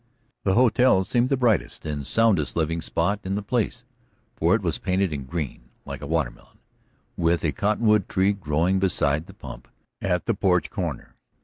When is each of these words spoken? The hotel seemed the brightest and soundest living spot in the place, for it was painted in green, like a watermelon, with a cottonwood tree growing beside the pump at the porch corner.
The 0.45 0.55
hotel 0.55 1.03
seemed 1.03 1.29
the 1.29 1.37
brightest 1.37 1.85
and 1.85 2.03
soundest 2.07 2.55
living 2.55 2.81
spot 2.81 3.19
in 3.23 3.35
the 3.35 3.43
place, 3.43 3.83
for 4.35 4.55
it 4.55 4.63
was 4.63 4.79
painted 4.79 5.13
in 5.13 5.25
green, 5.25 5.69
like 5.85 6.01
a 6.01 6.07
watermelon, 6.07 6.57
with 7.15 7.43
a 7.43 7.51
cottonwood 7.51 8.09
tree 8.09 8.33
growing 8.33 8.79
beside 8.79 9.27
the 9.27 9.35
pump 9.35 9.67
at 10.01 10.25
the 10.25 10.33
porch 10.33 10.71
corner. 10.71 11.13